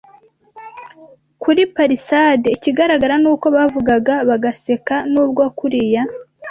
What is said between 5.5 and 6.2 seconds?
kuriya